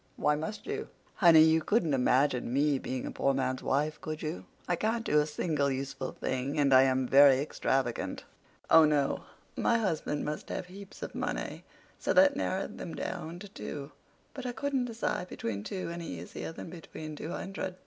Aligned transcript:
"Why 0.17 0.35
must 0.35 0.65
you?" 0.65 0.87
"Honey, 1.17 1.43
you 1.43 1.61
couldn't 1.61 1.93
imagine 1.93 2.51
me 2.51 2.79
being 2.79 3.05
a 3.05 3.11
poor 3.11 3.35
man's 3.35 3.61
wife, 3.61 4.01
could 4.01 4.23
you? 4.23 4.45
I 4.67 4.75
can't 4.75 5.05
do 5.05 5.19
a 5.19 5.27
single 5.27 5.69
useful 5.69 6.11
thing, 6.11 6.59
and 6.59 6.73
I 6.73 6.81
am 6.81 7.07
very 7.07 7.39
extravagant. 7.39 8.23
Oh, 8.71 8.83
no, 8.83 9.25
my 9.55 9.77
husband 9.77 10.25
must 10.25 10.49
have 10.49 10.65
heaps 10.65 11.03
of 11.03 11.13
money. 11.13 11.65
So 11.99 12.13
that 12.13 12.35
narrowed 12.35 12.79
them 12.79 12.95
down 12.95 13.37
to 13.41 13.47
two. 13.47 13.91
But 14.33 14.47
I 14.47 14.53
couldn't 14.53 14.85
decide 14.85 15.27
between 15.29 15.63
two 15.63 15.91
any 15.91 16.07
easier 16.19 16.51
than 16.51 16.71
between 16.71 17.15
two 17.15 17.29
hundred. 17.29 17.75